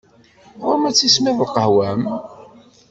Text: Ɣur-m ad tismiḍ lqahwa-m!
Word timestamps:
Ɣur-m 0.63 0.83
ad 0.89 0.95
tismiḍ 0.95 1.37
lqahwa-m! 1.47 2.01